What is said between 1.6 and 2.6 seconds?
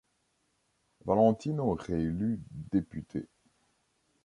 est réélu